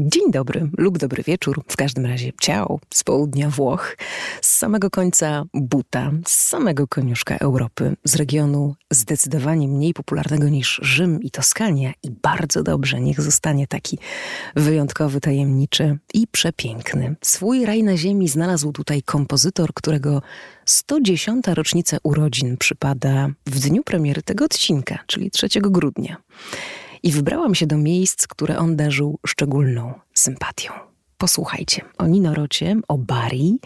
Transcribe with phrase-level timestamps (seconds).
[0.00, 3.96] Dzień dobry lub dobry wieczór, w każdym razie ciao, z południa Włoch,
[4.42, 11.22] z samego końca Buta, z samego koniuszka Europy, z regionu zdecydowanie mniej popularnego niż Rzym
[11.22, 13.98] i Toskania i bardzo dobrze, niech zostanie taki
[14.56, 17.16] wyjątkowy, tajemniczy i przepiękny.
[17.24, 20.22] Swój raj na ziemi znalazł tutaj kompozytor, którego
[20.64, 21.46] 110.
[21.46, 26.16] rocznica urodzin przypada w dniu premiery tego odcinka, czyli 3 grudnia
[27.02, 30.72] i wybrałam się do miejsc, które on darzył szczególną sympatią.
[31.18, 33.58] Posłuchajcie o Ninorocie, o Bari,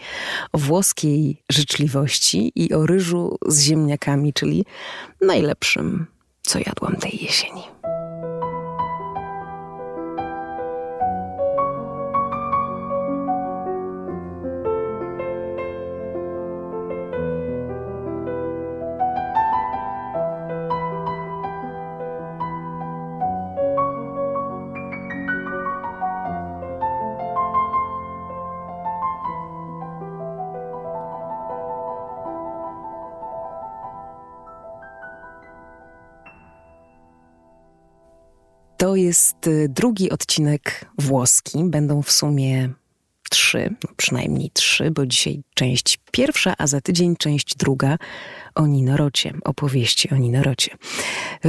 [0.53, 4.65] o włoskiej życzliwości i o ryżu z ziemniakami, czyli
[5.21, 6.05] najlepszym,
[6.41, 7.61] co jadłam tej jesieni.
[39.03, 41.63] Jest y, drugi odcinek włoski.
[41.63, 42.69] Będą w sumie
[43.29, 47.97] trzy, no przynajmniej trzy, bo dzisiaj część pierwsza, a za tydzień część druga
[48.55, 50.77] o Ninorocie, opowieści o Ninorocie.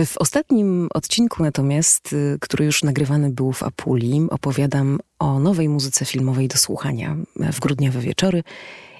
[0.07, 6.05] W ostatnim odcinku natomiast, y, który już nagrywany był w Apuli, opowiadam o nowej muzyce
[6.05, 8.43] filmowej do słuchania w grudniowe wieczory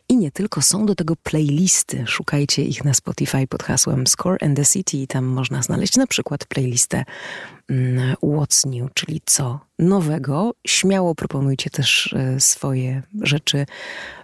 [0.09, 2.05] i nie tylko, są do tego playlisty.
[2.07, 6.45] Szukajcie ich na Spotify pod hasłem Score and the City tam można znaleźć na przykład
[6.45, 7.05] playlistę
[7.69, 10.55] mm, What's New, czyli co nowego.
[10.67, 13.67] Śmiało proponujcie też e, swoje rzeczy.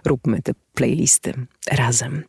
[0.05, 1.33] Róbmy te playlisty
[1.71, 2.23] razem.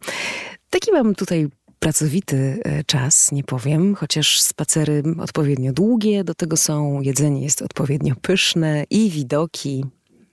[0.70, 7.00] Taki mam tutaj pracowity e, czas, nie powiem, chociaż spacery odpowiednio długie, do tego są,
[7.00, 9.84] jedzenie jest odpowiednio pyszne i widoki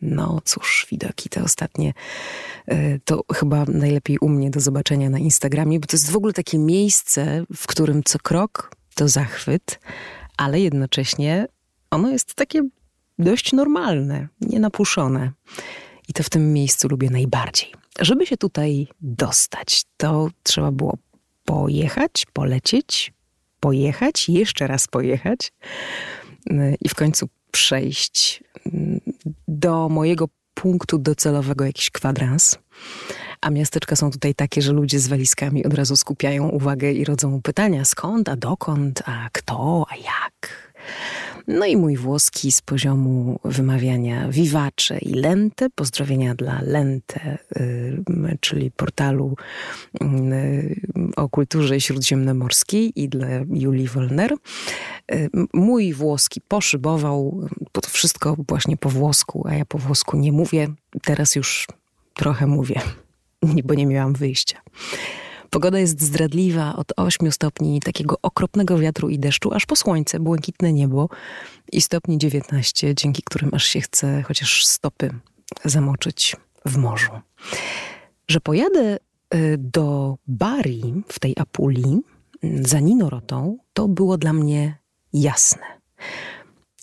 [0.01, 1.93] no cóż, widoki te ostatnie
[2.67, 6.33] e, to chyba najlepiej u mnie do zobaczenia na Instagramie, bo to jest w ogóle
[6.33, 9.79] takie miejsce, w którym co krok to zachwyt,
[10.37, 11.47] ale jednocześnie
[11.91, 12.61] ono jest takie
[13.19, 15.31] dość normalne, nienapuszone.
[16.07, 17.73] I to w tym miejscu lubię najbardziej.
[17.99, 20.97] Żeby się tutaj dostać, to trzeba było
[21.45, 23.13] pojechać, polecieć,
[23.59, 25.51] pojechać, jeszcze raz pojechać
[26.49, 28.99] e, i w końcu przejść mm,
[29.47, 32.57] do mojego punktu docelowego jakiś kwadrans.
[33.41, 37.41] A miasteczka są tutaj takie, że ludzie z walizkami od razu skupiają uwagę i rodzą
[37.41, 40.73] pytania skąd, a dokąd, a kto, a jak.
[41.47, 45.69] No i mój włoski z poziomu wymawiania vivace i lente.
[45.69, 49.35] Pozdrowienia dla Lente, y, czyli portalu
[50.01, 50.81] y,
[51.15, 54.33] o kulturze śródziemnomorskiej i dla Julii Wolner.
[55.11, 60.31] Y, mój włoski poszybował, bo to wszystko właśnie po włosku, a ja po włosku nie
[60.31, 60.67] mówię.
[61.03, 61.67] Teraz już
[62.13, 62.81] trochę mówię,
[63.65, 64.61] bo nie miałam wyjścia.
[65.49, 70.73] Pogoda jest zdradliwa od 8 stopni takiego okropnego wiatru i deszczu, aż po słońce, błękitne
[70.73, 71.09] niebo
[71.71, 75.09] i stopni 19, dzięki którym aż się chce chociaż stopy
[75.65, 77.11] zamoczyć w morzu.
[78.27, 78.97] Że pojadę
[79.35, 82.01] y, do Bari w tej Apulii
[82.61, 84.77] za Ninorotą, to było dla mnie
[85.13, 85.79] jasne.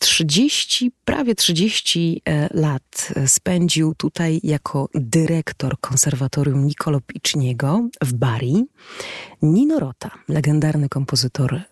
[0.06, 8.64] 30, prawie 30 e, lat spędził tutaj jako dyrektor konserwatorium Niccolo Picciniego w Bari.
[9.42, 11.62] Nino Rota, legendarny kompozytor e,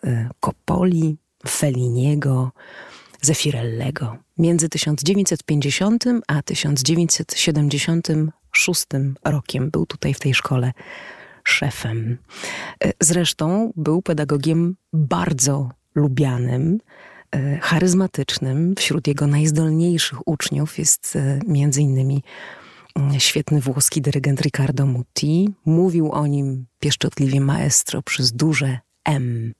[0.40, 1.16] Coppoli,
[1.48, 2.52] Felliniego,
[3.22, 4.16] Zeffirellego.
[4.38, 8.86] Między 1950 a 1976
[9.24, 10.72] rokiem był tutaj w tej szkole
[11.44, 12.18] szefem.
[12.84, 16.78] E, zresztą był pedagogiem bardzo lubianym,
[17.60, 18.74] charyzmatycznym.
[18.78, 22.22] Wśród jego najzdolniejszych uczniów jest e, między innymi
[22.96, 25.54] mm, świetny włoski dyrygent Riccardo Muti.
[25.64, 29.54] Mówił o nim pieszczotliwie maestro przez duże M.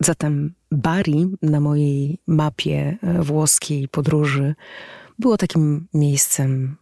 [0.00, 4.54] Zatem Bari na mojej mapie e, włoskiej podróży
[5.18, 6.76] było takim miejscem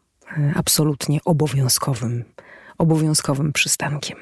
[0.55, 2.25] absolutnie obowiązkowym,
[2.79, 4.19] obowiązkowym przystankiem.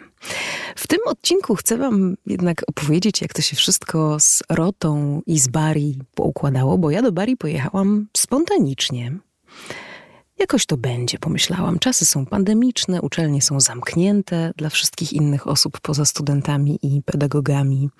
[0.76, 5.49] W tym odcinku chcę Wam jednak opowiedzieć, jak to się wszystko z Rotą i z
[5.49, 9.12] Bari poukładało, bo ja do Bari pojechałam spontanicznie.
[10.38, 11.79] Jakoś to będzie, pomyślałam.
[11.79, 17.91] Czasy są pandemiczne, uczelnie są zamknięte dla wszystkich innych osób poza studentami i pedagogami.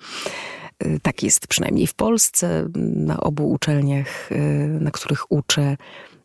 [0.85, 4.37] Y, tak jest przynajmniej w Polsce, na obu uczelniach, y,
[4.81, 5.77] na których uczę.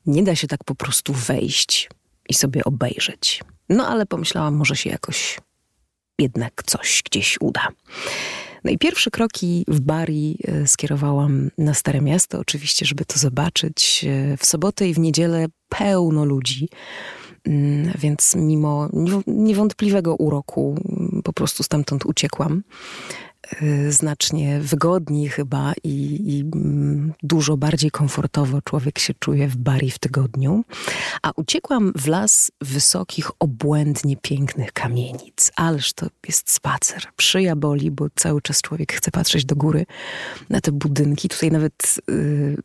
[0.07, 1.91] Nie da się tak po prostu wejść
[2.29, 3.41] i sobie obejrzeć.
[3.73, 5.41] No ale pomyślałam, może się jakoś
[6.19, 7.69] jednak coś gdzieś uda.
[8.65, 14.05] No i pierwsze kroki w Bari e, skierowałam na Stare Miasto, oczywiście, żeby to zobaczyć.
[14.09, 16.69] E, w sobotę i w niedzielę pełno ludzi.
[17.45, 18.89] Mm, więc mimo
[19.27, 20.79] niewątpliwego uroku
[21.25, 22.63] po prostu stamtąd uciekłam.
[23.63, 29.91] Y, znacznie wygodniej chyba i, i, mm, dużo bardziej komfortowo człowiek się czuje w Bari
[29.91, 30.65] w tygodniu.
[31.23, 35.53] A uciekłam w las wysokich, obłędnie pięknych kamienic.
[35.57, 37.07] Ależ to jest spacer.
[37.17, 39.87] Przyja boli, bo cały czas człowiek chce patrzeć do góry
[40.51, 41.29] na te budynki.
[41.29, 42.57] Tutaj nawet y,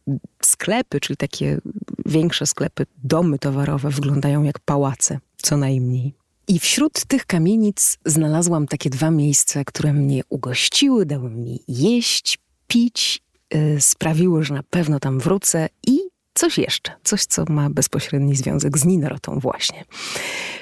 [0.41, 1.57] sklepy, czyli takie
[2.05, 6.26] większe sklepy, domy towarowe wyglądają jak pałace, co najmniej.
[6.47, 13.21] I wśród tych kamienic znalazłam takie dwa miejsca, które mnie ugościły, dały mi jeść, pić,
[13.53, 15.99] yy, sprawiły, że na pewno tam wrócę i
[16.33, 19.85] coś jeszcze, coś, co ma bezpośredni związek z Ninorotą właśnie.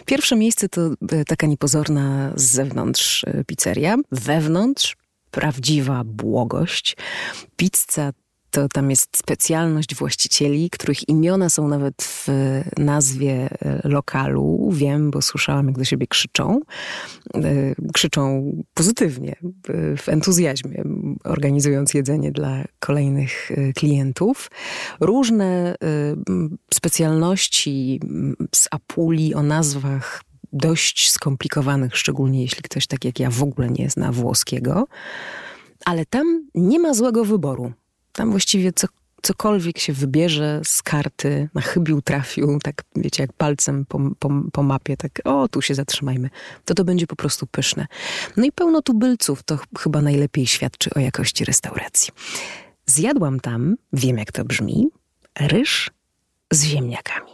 [0.06, 0.82] Pierwsze miejsce to
[1.14, 4.98] y, taka niepozorna z zewnątrz y, pizzeria, wewnątrz
[5.32, 6.98] prawdziwa błogość.
[7.56, 8.12] Pizza
[8.56, 12.28] to tam jest specjalność właścicieli, których imiona są nawet w
[12.78, 14.69] nazwie e, lokalu.
[14.74, 16.60] Wiem, bo słyszałam, jak do siebie krzyczą.
[17.34, 17.42] E,
[17.94, 19.36] krzyczą pozytywnie,
[19.98, 20.84] w entuzjazmie,
[21.24, 24.52] organizując jedzenie dla kolejnych e, klientów.
[25.00, 25.75] Różne
[26.74, 28.00] specjalności
[28.56, 30.22] z Apuli o nazwach
[30.54, 34.88] dość skomplikowanych, szczególnie jeśli ktoś tak jak ja w ogóle nie zna włoskiego.
[35.86, 37.74] Ale tam nie ma złego wyboru.
[38.15, 38.88] Tam właściwie co,
[39.21, 44.63] cokolwiek się wybierze z karty, na chybił trafił, tak wiecie, jak palcem po, po, po,
[44.63, 46.29] mapie, tak o, tu się zatrzymajmy,
[46.65, 47.88] to to będzie po prostu pyszne.
[48.38, 52.13] No i pełno tubylców, to chyba najlepiej świadczy o jakości restauracji.
[52.85, 54.88] Zjadłam tam, wiem jak to brzmi,
[55.39, 55.91] ryż
[56.51, 57.31] z ziemniakami.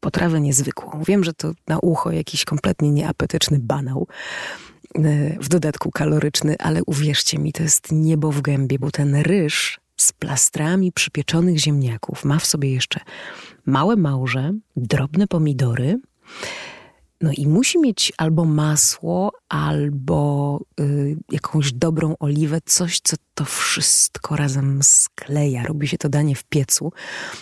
[0.00, 1.02] Potrawę niezwykłą.
[1.06, 4.06] Wiem, że to na ucho jakiś kompletnie nieapetyczny banał,
[4.94, 5.00] e,
[5.40, 10.12] w dodatku kaloryczny, ale uwierzcie mi, to jest niebo w gębie, bo ten ryż z
[10.12, 12.24] plastrami przypieczonych ziemniaków.
[12.24, 13.00] Ma w sobie jeszcze
[13.66, 16.00] małe małże, drobne pomidory.
[17.20, 24.36] No i musi mieć albo masło, albo y, jakąś dobrą oliwę, coś, co to wszystko
[24.36, 25.64] razem skleja.
[25.64, 26.92] Robi się to danie w piecu.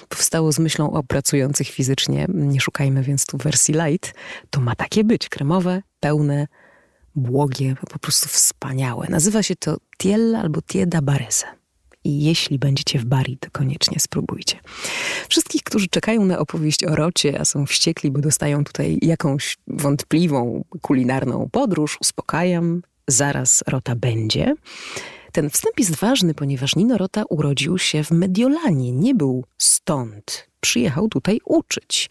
[0.09, 2.27] Powstało z myślą o pracujących fizycznie.
[2.29, 4.15] Nie szukajmy więc tu wersji light.
[4.51, 5.29] To ma takie być.
[5.29, 6.47] Kremowe, pełne,
[7.15, 9.07] błogie, po prostu wspaniałe.
[9.11, 11.59] Nazywa się to tiella albo tieda barese
[12.05, 14.57] i jeśli będziecie w Bari, to koniecznie spróbujcie.
[15.29, 20.65] Wszystkich, którzy czekają na opowieść o Rocie, a są wściekli, bo dostają tutaj jakąś wątpliwą
[20.83, 24.55] kulinarną podróż, uspokajam, zaraz Rota będzie.
[25.33, 30.48] Ten wstęp jest ważny, ponieważ Nino Rota urodził się w Mediolanie, nie był stąd.
[30.61, 32.11] Przyjechał tutaj uczyć.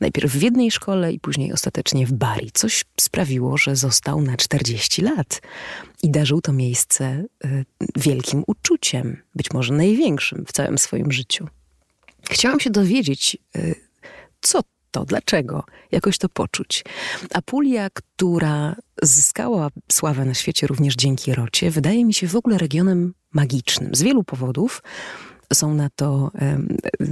[0.00, 2.50] Najpierw w jednej szkole i później ostatecznie w Bari.
[2.54, 5.42] Coś sprawiło, że został na 40 lat
[6.02, 7.64] i darzył to miejsce y,
[7.96, 11.48] wielkim uczuciem, być może największym w całym swoim życiu.
[12.30, 13.74] Chciałam się dowiedzieć, y,
[14.40, 14.60] co
[14.92, 16.84] to, dlaczego, jakoś to poczuć.
[17.34, 23.14] Apulia, która zyskała sławę na świecie również dzięki Rocie, wydaje mi się w ogóle regionem
[23.32, 24.82] magicznym z wielu powodów.
[25.52, 26.30] Są na to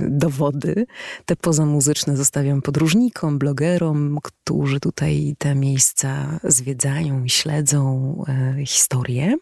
[0.08, 0.86] dowody.
[1.24, 9.36] Te pozamuzyczne zostawiam podróżnikom, blogerom, którzy tutaj te miejsca zwiedzają i śledzą e, historię.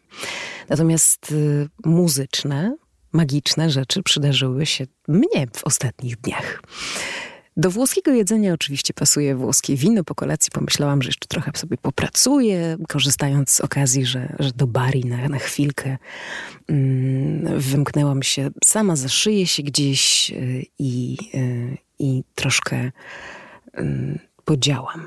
[0.69, 2.77] Natomiast e, muzyczne,
[3.13, 6.63] magiczne rzeczy przydarzyły się mnie w ostatnich dniach.
[7.59, 10.05] Do włoskiego jedzenia oczywiście pasuje włoskie wino.
[10.05, 15.05] Po kolacji pomyślałam, że jeszcze trochę sobie popracuję, korzystając z okazji, że, że do Bari
[15.05, 15.99] na, na chwilkę
[16.69, 22.91] mm, wymknęłam się, sama zaszyję się gdzieś y, i, y, i troszkę
[23.79, 25.07] y, podziałam.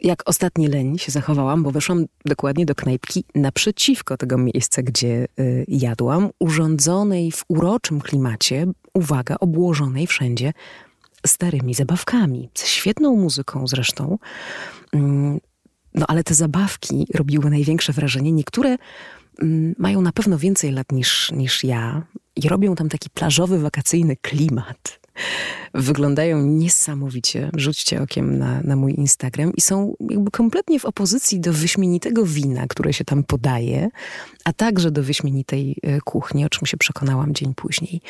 [0.00, 5.64] Jak ostatni leń się zachowałam, bo weszłam dokładnie do knajpki naprzeciwko tego miejsca, gdzie y,
[5.68, 10.52] jadłam, urządzonej w uroczym klimacie, uwaga, obłożonej wszędzie
[11.26, 14.18] starymi zabawkami, ze świetną muzyką zresztą.
[14.92, 15.40] Mm,
[15.94, 18.32] no ale te zabawki robiły największe wrażenie.
[18.32, 18.76] Niektóre
[19.42, 24.16] mm, mają na pewno więcej lat niż, niż ja i robią tam taki plażowy, wakacyjny
[24.16, 25.02] klimat.
[25.74, 27.50] Wyglądają niesamowicie.
[27.56, 32.66] Rzućcie okiem na, na mój Instagram i są jakby kompletnie w opozycji do wyśmienitego wina,
[32.66, 33.88] które się tam podaje,
[34.44, 38.00] a także do wyśmienitej e, kuchni, o czym się przekonałam dzień później.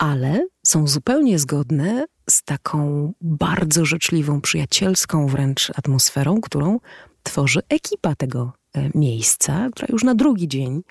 [0.00, 6.78] Ale są zupełnie zgodne z taką bardzo życzliwą, przyjacielską wręcz atmosferą, którą
[7.22, 10.82] tworzy ekipa tego e, miejsca, która już na drugi dzień,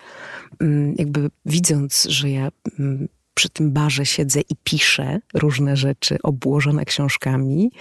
[0.61, 2.49] mm, jakby widząc, że ja
[2.79, 7.71] mm, przy tym barze siedzę i piszę różne rzeczy obłożone książkami,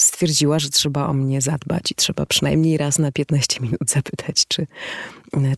[0.00, 4.66] stwierdziła, że trzeba o mnie zadbać i trzeba przynajmniej raz na 15 minut zapytać, czy,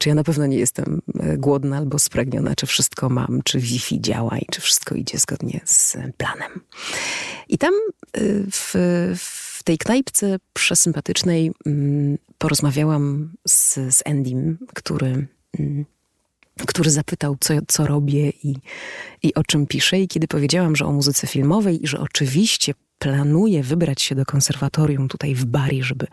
[0.01, 1.03] czy ja na pewno nie jestem
[1.39, 5.97] głodna albo spragniona, czy wszystko mam, czy Wi-Fi działa i czy wszystko idzie zgodnie z
[6.17, 6.61] planem.
[7.49, 7.75] I tam
[8.53, 8.75] w,
[9.17, 15.27] w tej knajpce przesympatycznej mm, porozmawiałam z, z Endym, który
[15.59, 15.85] mm,
[16.67, 18.55] który zapytał, co, co robię i,
[19.23, 20.01] i o czym piszę.
[20.01, 25.09] I kiedy powiedziałam, że o muzyce filmowej i że oczywiście planuję wybrać się do konserwatorium
[25.09, 26.07] tutaj w Bari, żeby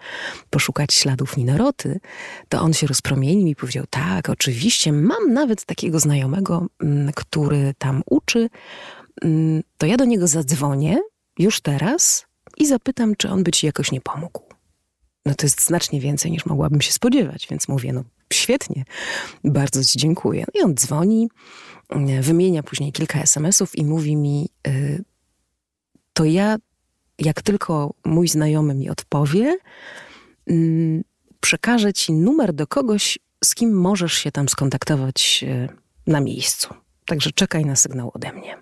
[0.50, 2.00] poszukać śladów Ninoroty,
[2.50, 8.04] to on się rozpromienił i powiedział, tak, oczywiście, mam nawet takiego znajomego, mm, który tam
[8.06, 8.50] uczy,
[9.22, 10.98] mm, to ja do niego zadzwonię
[11.40, 12.26] już teraz
[12.58, 14.44] i zapytam, czy on by ci jakoś nie pomógł.
[15.26, 18.86] No to jest znacznie więcej niż mogłabym się spodziewać, więc mówię, no świetnie,
[19.44, 20.46] bardzo ci dziękuję.
[20.54, 21.30] I on dzwoni,
[22.22, 25.04] wymienia później kilka SMS-ów i mówi mi, y,
[26.14, 26.58] to ja,
[27.20, 29.58] jak tylko mój znajomy mi odpowie,
[30.48, 31.04] mm,
[31.40, 35.68] przekażę ci numer do kogoś, z kim możesz się tam skontaktować y,
[36.08, 36.74] na miejscu.
[37.06, 38.58] Także czekaj na sygnał ode mnie.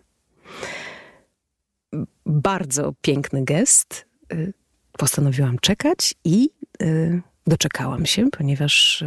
[2.26, 4.06] Bardzo piękny gest.
[4.34, 4.54] Y,
[4.92, 6.50] postanowiłam czekać i
[7.48, 9.04] doczekałam się, ponieważ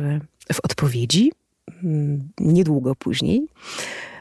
[0.53, 1.33] w odpowiedzi,
[1.83, 3.49] mm, niedługo później,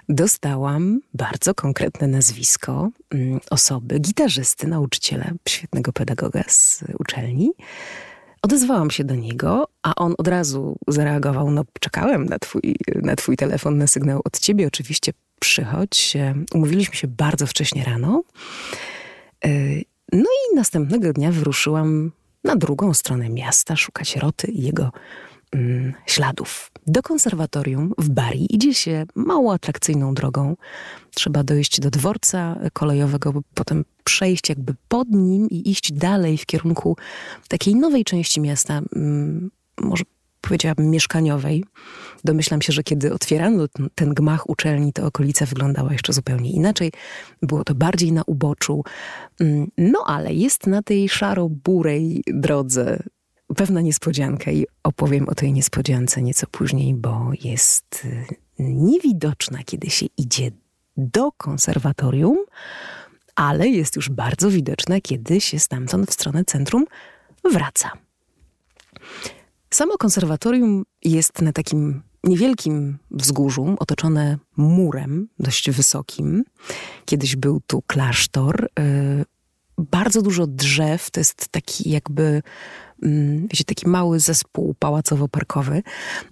[0.10, 7.52] dostałam bardzo konkretne nazwisko mm, osoby, gitarzysty, nauczyciela, świetnego pedagoga z uczelni.
[8.42, 13.38] Odezwałam się do niego, a on od razu zareagował: No, czekałem na twój, na twój
[13.38, 14.68] telefon, na sygnał od ciebie.
[14.68, 16.14] Oczywiście przychodź.
[16.54, 18.24] Umówiliśmy się bardzo wcześnie rano.
[19.46, 19.50] E,
[20.12, 22.12] no i następnego dnia wyruszyłam
[22.44, 24.92] na drugą stronę miasta szukać Roty i jego
[25.54, 26.72] mm, śladów.
[26.88, 30.56] Do konserwatorium w Bari idzie się mało atrakcyjną drogą.
[31.16, 36.98] Trzeba dojść do dworca kolejowego, potem przejść jakby pod nim i iść dalej w kierunku
[37.48, 40.04] takiej nowej części miasta, mm, może
[40.42, 41.64] powiedziałabym mieszkaniowej.
[42.24, 46.92] Domyślam się, że kiedy otwierano ten gmach uczelni, to okolica wyglądała jeszcze zupełnie inaczej.
[47.42, 48.84] Było to bardziej na uboczu.
[49.40, 53.04] Mm, no ale jest na tej szaro-burej drodze
[53.54, 58.26] pewna niespodzianka i opowiem o tej niespodziance nieco później, bo jest y,
[58.60, 60.52] niewidoczna, kiedy się idzie
[60.98, 62.38] do konserwatorium,
[63.36, 66.86] ale jest już bardzo widoczna, kiedy się stamtąd w stronę centrum
[67.52, 67.92] wraca.
[69.70, 76.44] Samo konserwatorium jest na takim niewielkim wzgórzu, otoczone murem dość wysokim.
[77.06, 78.70] Kiedyś był tu klasztor.
[79.78, 82.42] Bardzo dużo drzew, to jest taki jakby
[83.04, 85.82] Mm, wiecie, taki mały zespół pałacowo-parkowy.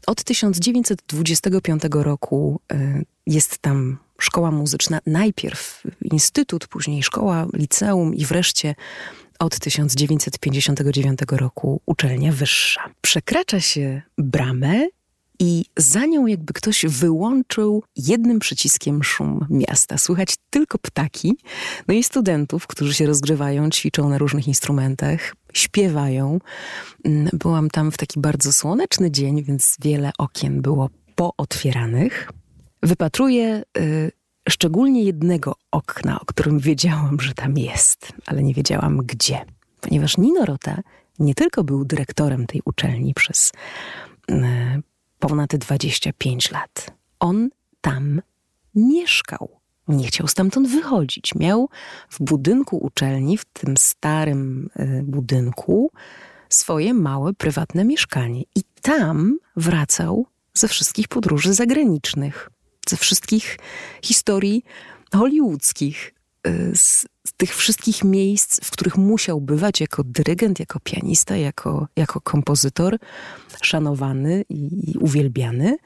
[0.08, 8.76] Od 1925 roku y, jest tam szkoła muzyczna, najpierw instytut, później szkoła, liceum i wreszcie
[9.40, 12.90] od 1959 roku uczelnia wyższa.
[13.02, 14.88] Przekracza się bramę
[15.42, 19.98] i za nią jakby ktoś wyłączył jednym przyciskiem szum miasta.
[19.98, 21.38] Słychać tylko ptaki,
[21.88, 26.40] no i studentów, którzy się rozgrzewają, ćwiczą na różnych instrumentach, śpiewają.
[27.04, 32.32] Mm, byłam tam w taki bardzo słoneczny dzień, więc wiele okien było pootwieranych.
[32.84, 34.12] Wypatruję y,
[34.50, 39.46] szczególnie jednego okna, o którym wiedziałam, że tam jest, ale nie wiedziałam gdzie.
[39.80, 40.82] Ponieważ Nino Rota
[41.20, 43.52] nie tylko był dyrektorem tej uczelni przez
[44.32, 44.82] y,
[45.22, 46.94] ponad 25 lat.
[47.20, 47.50] On
[47.82, 48.22] tam
[48.76, 49.50] mieszkał.
[49.88, 51.36] Nie chciał stamtąd wychodzić.
[51.36, 51.70] Miał
[52.10, 55.92] w budynku uczelni, w tym starym y, budynku,
[56.50, 58.42] swoje małe prywatne mieszkanie.
[58.56, 62.50] I tam wracał ze wszystkich podróży zagranicznych,
[62.90, 63.58] ze wszystkich
[64.04, 64.64] historii
[65.14, 66.14] hollywoodzkich,
[66.74, 72.22] z, z tych wszystkich miejsc, w których musiał bywać jako dyrygent, jako pianista, jako, jako
[72.22, 72.98] kompozytor,
[73.62, 75.78] szanowany i, i uwielbiany,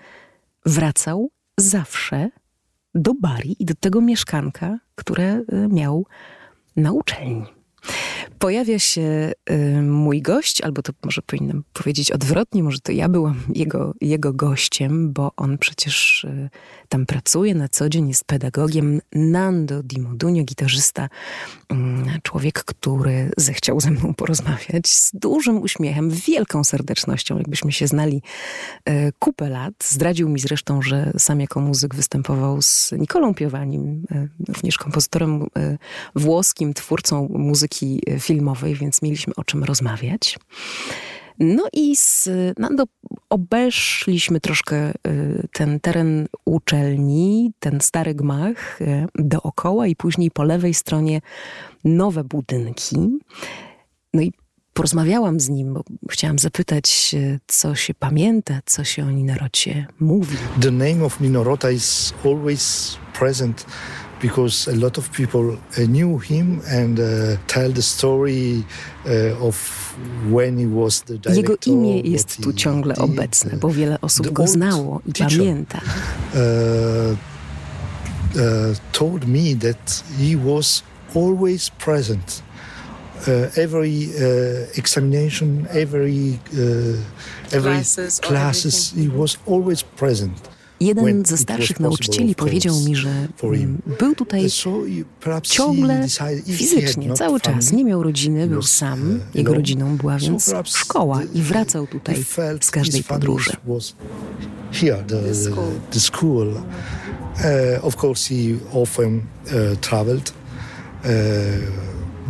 [0.65, 2.29] wracał zawsze
[2.95, 6.05] do Bari i do tego mieszkanka, które y, miał
[6.75, 7.45] na uczelni.
[8.39, 13.39] Pojawia się y, mój gość, albo to może powinnam powiedzieć odwrotnie, może to ja byłam
[13.56, 16.50] jego, jego gościem, bo on przecież y,
[16.89, 19.01] tam pracuje na co dzień, jest pedagogiem.
[19.15, 21.10] Nando Di Modunio, gitarzysta,
[21.72, 21.75] y,
[22.24, 28.22] człowiek, który zechciał ze mną porozmawiać z dużym uśmiechem, wielką serdecznością, jakbyśmy się znali
[28.89, 29.74] y, kupę lat.
[29.84, 35.77] Zdradził mi zresztą, że sam jako muzyk występował z Nikolą Piowanim, y, również kompozytorem y,
[36.15, 37.75] włoskim, twórcą muzyki
[38.20, 40.38] filmowej, więc mieliśmy o czym rozmawiać.
[41.39, 42.84] No i z, no, do,
[43.29, 50.74] obeszliśmy troszkę y, ten teren uczelni, ten stary gmach y, dookoła i później po lewej
[50.74, 51.22] stronie
[51.84, 52.98] nowe budynki.
[54.13, 54.34] No i
[54.74, 57.15] porozmawiałam z nim, bo chciałam zapytać,
[57.48, 60.38] co się pamięta, co się o Ninarocie mówi.
[60.62, 63.65] The name of Ninorota is always present
[64.22, 68.63] because a lot of people uh, knew him and uh, tell the story
[69.05, 69.55] uh, of
[70.31, 71.36] when he was the director.
[71.36, 75.81] Jego imię jest tu ciągle obecne, bo wiele osób go znało i pamięta.
[76.34, 77.17] Uh,
[78.36, 80.84] uh, told me that he was
[81.15, 82.41] always present.
[83.27, 90.54] Uh, every uh, examination, every uh, every classes, classes he was always present.
[90.79, 93.27] Jeden ze starszych nauczycieli powiedział mi, że
[94.00, 94.48] był tutaj
[95.41, 96.08] ciągle
[96.46, 97.72] fizycznie, cały czas.
[97.72, 99.20] Nie miał rodziny, był sam.
[99.36, 102.24] Jego rodziną była więc szkoła i wracał tutaj
[102.62, 103.51] z każdej podróży.
[107.36, 110.34] Uh, of course, he often uh, traveled.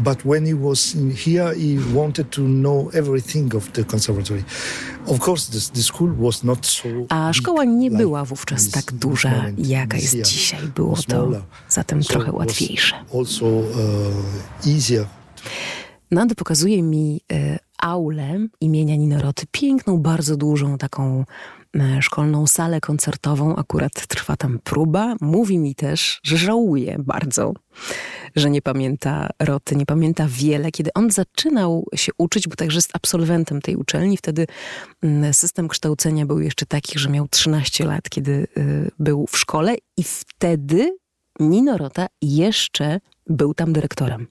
[0.04, 4.44] But when he was here, he wanted to know everything of the conservatory.
[5.08, 9.46] Of course, the, the school was not so A szkoła nie była wówczas tak duża,
[9.58, 10.60] jaka jest dzisiaj.
[10.76, 11.32] Było to
[11.70, 12.96] zatem trochę łatwiejsze.
[13.14, 15.08] Also, uh.
[16.12, 21.26] Nando pokazuje mi e, aulę imienia Ninoroty, piękną, bardzo dużą, taką
[21.80, 25.16] E, szkolną salę koncertową, akurat trwa tam próba.
[25.22, 27.54] Mówi mi też, że żałuje bardzo,
[28.36, 30.72] że nie pamięta roty, nie pamięta wiele.
[30.72, 34.48] Kiedy on zaczynał się uczyć, bo także jest absolwentem tej uczelni, wtedy
[35.02, 39.76] mm, system kształcenia był jeszcze taki, że miał 13 lat, kiedy y, był w szkole
[39.98, 40.98] i wtedy
[41.40, 44.28] Nino Rota jeszcze był tam dyrektorem.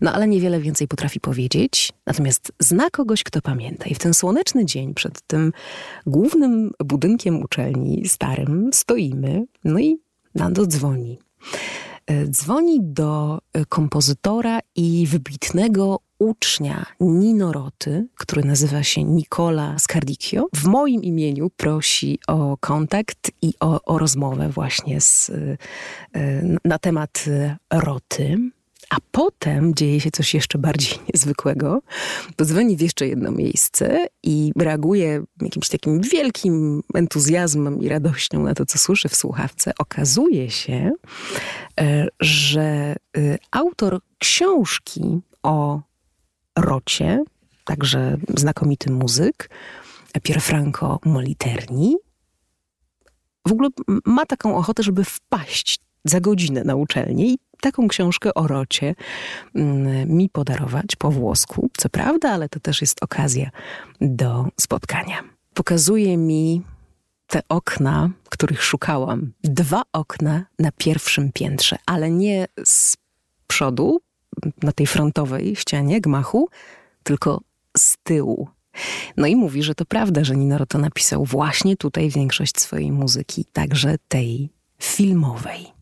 [0.00, 3.84] No ale niewiele więcej potrafi powiedzieć, natomiast zna kogoś, kto pamięta.
[3.86, 5.52] I w ten słoneczny dzień przed tym
[6.06, 9.98] głównym budynkiem uczelni starym stoimy, no i
[10.34, 11.18] Nando dzwoni.
[12.06, 20.46] E, dzwoni do e, kompozytora i wybitnego ucznia Ninoroty, który nazywa się Nicola Scardicchio.
[20.54, 27.24] W moim imieniu prosi o kontakt i o, o rozmowę właśnie z, e, na temat
[27.70, 28.38] Roty.
[28.92, 31.82] A potem dzieje się coś jeszcze bardziej niezwykłego.
[32.38, 38.54] Bo dzwoni w jeszcze jedno miejsce i reaguje jakimś takim wielkim entuzjazmem i radością na
[38.54, 39.72] to, co słyszy w słuchawce.
[39.78, 40.92] Okazuje się,
[41.80, 45.80] e, że e, autor książki o
[46.58, 47.24] Rocie,
[47.64, 49.50] także znakomity muzyk,
[50.22, 51.96] Pierfranco Moliterni,
[53.48, 53.68] w ogóle
[54.04, 58.94] ma taką ochotę, żeby wpaść za godzinę na uczelnię i taką książkę o Rocie
[59.54, 61.70] mm, mi podarować po włosku.
[61.76, 63.50] Co prawda, ale to też jest okazja
[64.00, 65.22] do spotkania.
[65.54, 66.62] Pokazuje mi
[67.26, 69.32] te okna, których szukałam.
[69.44, 72.96] Dwa okna na pierwszym piętrze, ale nie z
[73.46, 74.00] przodu,
[74.62, 76.48] na tej frontowej ścianie gmachu,
[77.02, 77.40] tylko
[77.76, 78.48] z tyłu.
[79.16, 83.44] No i mówi, że to prawda, że Nino Roto napisał właśnie tutaj większość swojej muzyki,
[83.52, 85.81] także tej filmowej.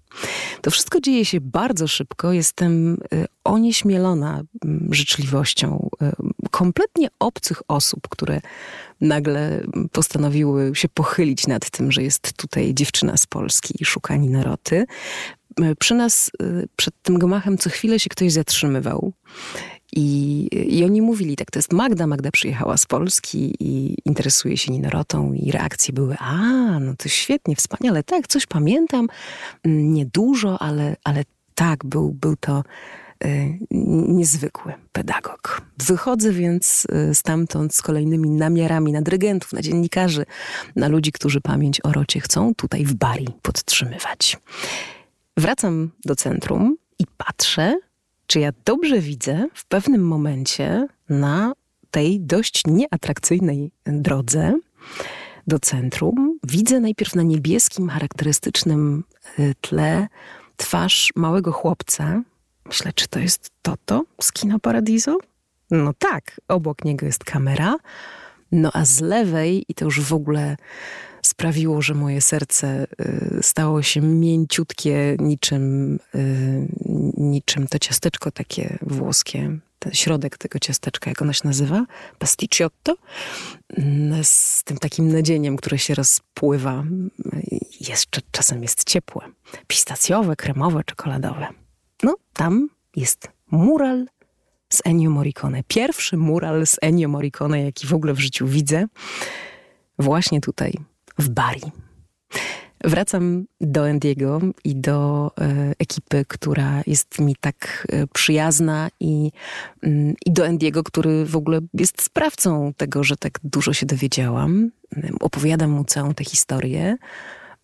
[0.61, 2.33] To wszystko dzieje się bardzo szybko.
[2.33, 8.41] Jestem y, onieśmielona mm, życzliwością y, kompletnie obcych osób, które
[9.01, 14.87] nagle postanowiły się pochylić nad tym, że jest tutaj dziewczyna z Polski i szuka Ninaroty.
[15.61, 16.31] Y, przy nas,
[16.77, 19.13] przed tym gmachem, co chwilę się ktoś zatrzymywał
[19.97, 20.49] i,
[20.79, 25.33] I oni mówili, tak, to jest Magda, Magda przyjechała z Polski i interesuje się Ninorotą
[25.33, 26.35] i reakcje były, a,
[26.81, 29.09] no to świetnie, wspaniale, tak, coś pamiętam,
[29.65, 31.25] mm, niedużo, ale, ale
[31.55, 32.65] tak, był, był to
[33.25, 33.59] y,
[34.09, 35.63] niezwykły pedagog.
[35.79, 40.27] Wychodzę więc y, stamtąd z kolejnymi namiarami na dyrygentów, na dziennikarzy,
[40.77, 44.39] na ludzi, którzy pamięć o Rocie chcą tutaj w Bari podtrzymywać.
[45.37, 47.77] Wracam do centrum i patrzę,
[48.31, 51.53] czy ja dobrze widzę w pewnym momencie na
[51.91, 54.59] tej dość nieatrakcyjnej drodze
[55.47, 59.05] do centrum, widzę najpierw na niebieskim, charakterystycznym
[59.39, 60.09] y, tle
[60.57, 62.23] twarz małego chłopca.
[62.67, 65.19] Myślę, czy to jest Toto z Kino Paradiso?
[65.71, 67.77] No tak, obok niego jest kamera.
[68.53, 70.57] No a z lewej, i to już w ogóle
[71.23, 76.69] sprawiło, że moje serce y, stało się mięciutkie niczym, y,
[77.17, 81.87] niczym to ciasteczko takie włoskie, ten środek tego ciasteczka, jak ono się nazywa?
[82.19, 82.97] Pasticciotto?
[83.77, 86.85] Mm, z tym takim nadzieniem, które się rozpływa.
[87.81, 89.25] Jeszcze czasem jest ciepłe.
[89.67, 91.47] Pistacjowe, kremowe, czekoladowe.
[92.03, 94.07] No, tam jest mural
[94.73, 95.63] z Ennio Morricone.
[95.69, 98.87] Pierwszy mural z Ennio Morricone, jaki w ogóle w życiu widzę,
[99.99, 100.75] właśnie tutaj,
[101.21, 101.63] w Bari.
[102.85, 109.33] Wracam do Endiego i do e, ekipy, która jest mi tak e, przyjazna i,
[109.83, 114.71] mm, i do Endiego, który w ogóle jest sprawcą tego, że tak dużo się dowiedziałam.
[115.21, 116.97] Opowiadam mu całą tę historię.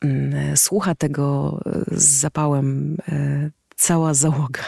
[0.00, 2.96] Mm, słucha tego e, z zapałem
[3.76, 4.64] cała załoga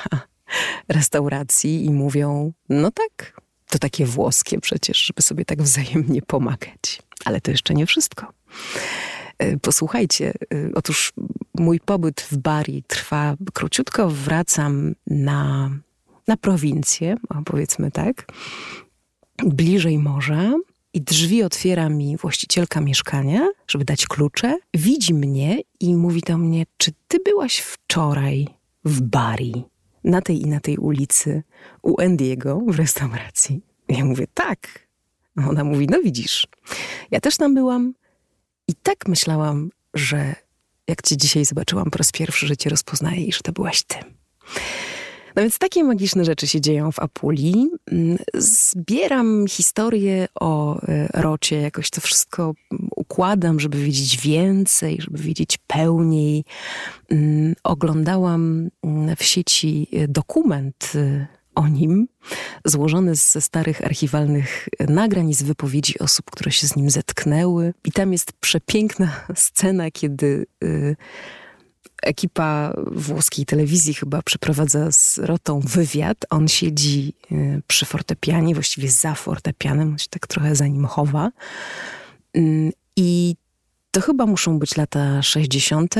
[0.89, 7.03] restauracji i mówią, no tak, to takie włoskie przecież, żeby sobie tak wzajemnie pomagać.
[7.25, 8.38] Ale to jeszcze nie wszystko.
[9.39, 10.33] E, posłuchajcie,
[10.75, 11.13] otóż
[11.55, 15.71] mój pobyt w Bari trwa króciutko, wracam na,
[16.27, 18.33] na prowincję, powiedzmy tak,
[19.45, 20.53] bliżej morza
[20.93, 24.59] i drzwi otwiera mi właścicielka mieszkania, żeby dać klucze.
[24.75, 28.47] Widzi mnie i mówi do mnie: Czy ty byłaś wczoraj
[28.85, 29.65] w Bari,
[30.05, 31.43] na tej i na tej ulicy,
[31.83, 33.61] u Andiego w restauracji?
[33.89, 34.89] Ja mówię: Tak.
[35.49, 36.47] Ona mówi: No widzisz,
[37.11, 37.95] ja też tam byłam
[38.69, 40.35] i tak myślałam, że
[40.89, 43.97] jak cię dzisiaj zobaczyłam po raz pierwszy, że cię rozpoznaję i że to byłaś ty.
[45.37, 47.71] No więc takie magiczne rzeczy się dzieją w Apulii.
[47.93, 52.55] Mm, zbieram historię o e, Rocie, jakoś to wszystko
[52.97, 56.45] układam, żeby wiedzieć więcej, żeby wiedzieć pełniej.
[57.11, 62.09] Mm, oglądałam mm, w sieci dokument e, o nim,
[62.65, 67.75] złożony ze starych archiwalnych nagrań i z wypowiedzi osób, które się z nim zetknęły.
[67.85, 70.47] I tam jest przepiękna scena, kiedy
[72.03, 76.19] ekipa włoskiej telewizji chyba przeprowadza z Rotą wywiad.
[76.31, 81.31] On siedzi y, przy fortepianie, właściwie za fortepianem, on się tak trochę za nim chowa.
[82.35, 83.37] Mm, I
[83.99, 85.95] to chyba muszą być lata 60.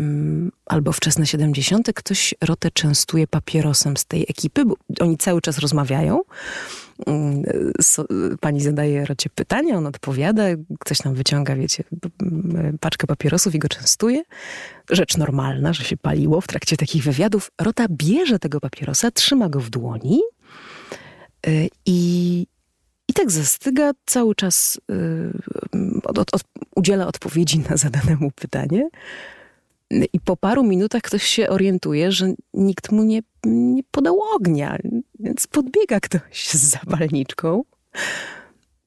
[0.00, 1.92] Mm, albo wczesne 70.
[1.94, 6.20] Ktoś Rotę częstuje papierosem z tej ekipy, bo oni cały czas rozmawiają.
[7.06, 7.42] Mm,
[8.40, 10.42] pani zadaje Rocie pytania, on odpowiada,
[10.80, 11.84] ktoś tam wyciąga, wiecie,
[12.80, 14.22] paczkę papierosów i go częstuje.
[14.90, 17.50] Rzecz normalna, że się paliło w trakcie takich wywiadów.
[17.60, 20.20] Rota bierze tego papierosa, trzyma go w dłoni
[21.46, 22.46] y, i,
[23.12, 26.42] i tak zastyga, cały czas y, od, od, od,
[26.76, 28.88] udziela odpowiedzi na zadane mu pytanie.
[30.12, 34.78] I po paru minutach ktoś się orientuje, że nikt mu nie, nie podał ognia,
[35.20, 37.64] więc podbiega ktoś z zapalniczką.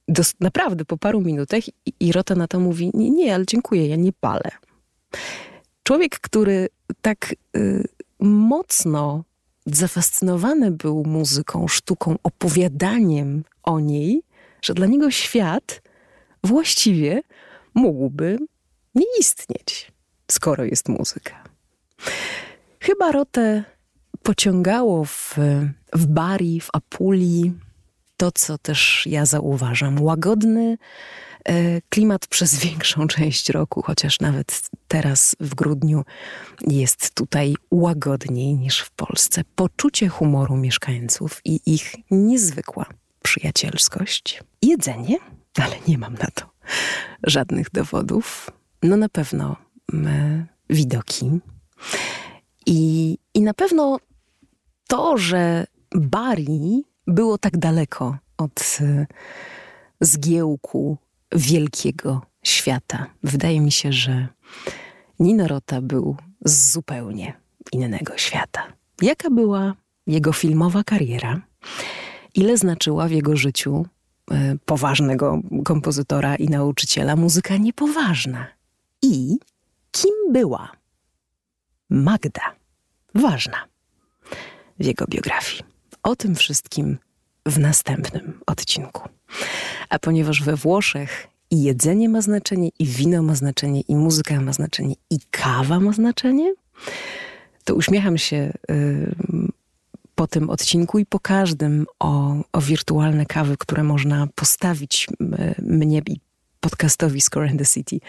[0.07, 3.87] Dos, naprawdę po paru minutach i, i Rota na to mówi: Nie, nie, ale dziękuję,
[3.87, 4.51] ja nie palę.
[5.83, 6.69] Człowiek, który
[7.01, 7.83] tak y,
[8.19, 9.23] mocno
[9.65, 14.21] zafascynowany był muzyką, sztuką, opowiadaniem o niej,
[14.61, 15.81] że dla niego świat
[16.43, 17.21] właściwie
[17.73, 18.37] mógłby
[18.95, 19.91] nie istnieć,
[20.31, 21.43] skoro jest muzyka.
[22.79, 23.63] Chyba Rotę
[24.23, 25.35] pociągało w,
[25.93, 27.53] w Bari, w Apulii
[28.17, 30.01] to, co też ja zauważam.
[30.01, 30.77] Łagodny
[31.89, 36.03] klimat przez większą część roku, chociaż nawet teraz w grudniu
[36.67, 39.41] jest tutaj łagodniej niż w Polsce.
[39.55, 42.85] Poczucie humoru mieszkańców i ich niezwykła
[43.23, 44.43] przyjacielskość.
[44.61, 45.17] Jedzenie,
[45.63, 46.45] ale nie mam na to
[47.23, 48.49] żadnych dowodów.
[48.83, 49.55] No na pewno
[49.93, 51.39] mm, widoki.
[52.65, 53.97] I, I na pewno
[54.87, 59.07] to, że Bari było tak daleko od y,
[60.01, 60.97] zgiełku
[61.31, 63.05] wielkiego świata.
[63.23, 64.27] Wydaje mi się, że
[65.19, 67.33] Nino Rota był z zupełnie
[67.71, 68.63] innego świata.
[69.01, 69.73] Jaka była
[70.07, 71.41] jego filmowa kariera?
[72.33, 73.85] Ile znaczyła w jego życiu
[74.31, 74.35] y,
[74.65, 78.47] poważnego kompozytora i nauczyciela muzyka niepoważna?
[79.01, 79.37] I
[79.91, 80.71] kim była
[81.89, 82.41] Magda?
[83.15, 83.67] Ważna
[84.79, 85.63] w jego biografii.
[86.03, 86.97] O tym wszystkim
[87.45, 89.09] w następnym odcinku.
[89.89, 94.53] A ponieważ we Włoszech i jedzenie ma znaczenie, i wino ma znaczenie, i muzyka ma
[94.53, 96.53] znaczenie, i kawa ma znaczenie,
[97.63, 99.15] to uśmiecham się y,
[100.15, 105.07] po tym odcinku i po każdym o, o wirtualne kawy, które można postawić
[105.57, 106.19] y, mnie i
[106.65, 107.99] podcastowi Score in the City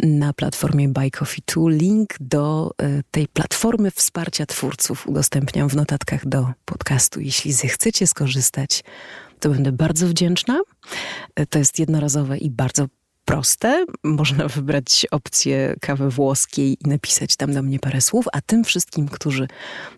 [0.00, 1.70] na platformie Buy Coffee 2.
[1.70, 7.20] Link do e, tej platformy wsparcia twórców udostępniam w notatkach do podcastu.
[7.20, 8.84] Jeśli zechcecie skorzystać,
[9.40, 10.60] to będę bardzo wdzięczna.
[11.34, 12.86] E, to jest jednorazowe i bardzo
[13.24, 13.84] proste.
[14.04, 19.08] Można wybrać opcję kawy włoskiej i napisać tam do mnie parę słów, a tym wszystkim,
[19.08, 19.48] którzy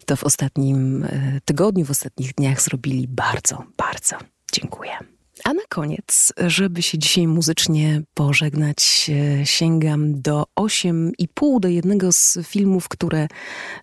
[0.07, 4.16] to w ostatnim e, tygodniu, w ostatnich dniach zrobili bardzo, bardzo
[4.53, 5.17] dziękuję.
[5.44, 12.38] A na koniec, żeby się dzisiaj muzycznie pożegnać, e, sięgam do 8,5 do jednego z
[12.42, 13.29] filmów, które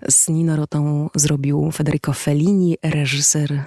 [0.09, 3.63] z Nino Rotą zrobił Federico Fellini, reżyser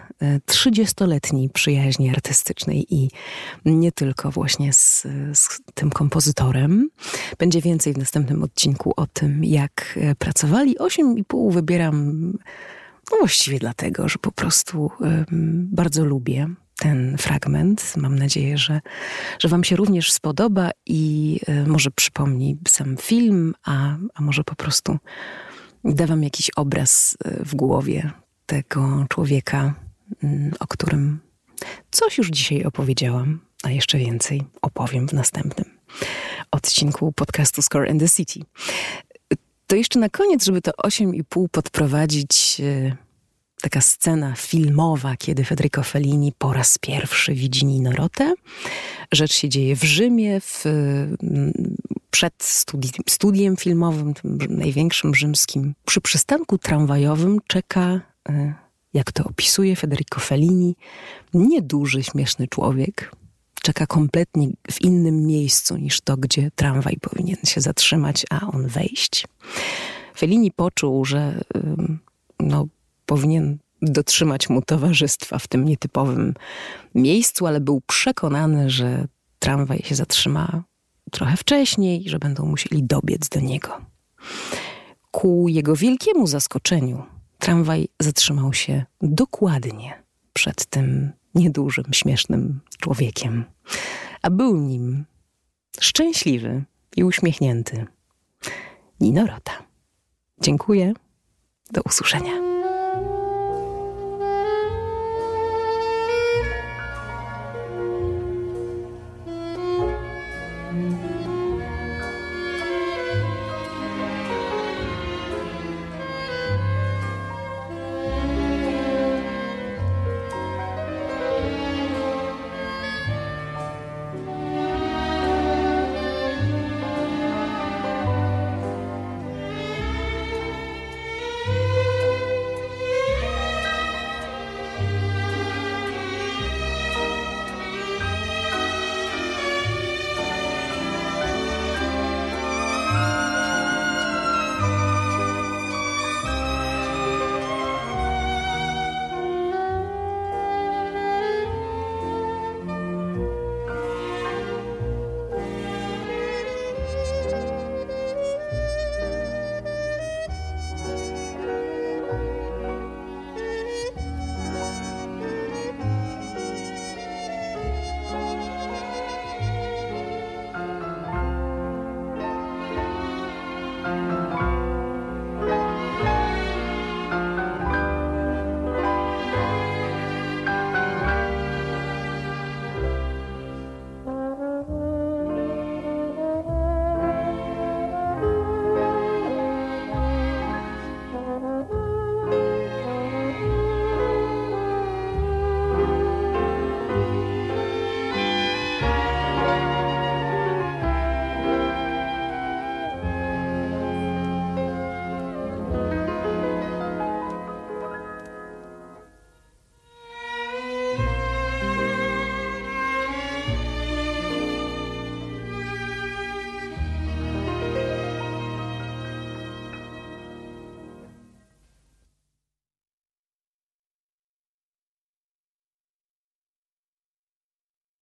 [0.46, 3.10] 30-letniej e, przyjaźni artystycznej i
[3.64, 6.90] nie tylko właśnie z, z tym kompozytorem.
[7.38, 10.76] Będzie więcej w następnym odcinku o tym, jak e, pracowali.
[10.78, 12.32] 8,5 wybieram
[13.10, 17.96] no właściwie dlatego, że po prostu um, bardzo lubię ten fragment.
[17.96, 18.80] Mam nadzieję, że,
[19.38, 24.54] że Wam się również spodoba i y, może przypomni sam film, a, a może po
[24.54, 24.98] prostu
[25.84, 28.10] da Wam jakiś obraz y, w głowie
[28.46, 29.74] tego człowieka,
[30.24, 31.20] y, o którym
[31.90, 35.78] coś już dzisiaj opowiedziałam, a jeszcze więcej opowiem w następnym
[36.50, 38.40] odcinku podcastu Score and the City.
[39.66, 42.62] To jeszcze na koniec, żeby to 8,5 podprowadzić
[43.62, 48.34] taka scena filmowa, kiedy Federico Fellini po raz pierwszy widzi Nino Rotę.
[49.12, 51.76] Rzecz się dzieje w Rzymie, w, mm,
[52.10, 55.74] przed studi studiem filmowym, tym największym rzymskim.
[55.84, 58.54] Przy przystanku tramwajowym czeka, e,
[58.94, 60.76] jak to opisuje Federico Fellini,
[61.34, 63.12] nieduży, śmieszny człowiek.
[63.62, 69.26] Czeka kompletnie w innym miejscu niż to, gdzie tramwaj powinien się zatrzymać, a on wejść.
[70.16, 71.44] Fellini poczuł, że
[72.40, 72.66] no,
[73.08, 76.34] powinien dotrzymać mu towarzystwa w tym nietypowym
[76.94, 79.06] miejscu, ale był przekonany, że
[79.38, 80.62] tramwaj się zatrzyma
[81.10, 83.80] trochę wcześniej, że będą musieli dobiec do niego.
[85.10, 87.02] Ku jego wielkiemu zaskoczeniu,
[87.38, 93.44] tramwaj zatrzymał się dokładnie przed tym niedużym, śmiesznym człowiekiem,
[94.22, 95.04] a był nim
[95.80, 96.64] szczęśliwy
[96.96, 97.86] i uśmiechnięty
[99.00, 99.52] Nino Rota.
[100.40, 100.92] Dziękuję.
[101.72, 102.47] Do usłyszenia.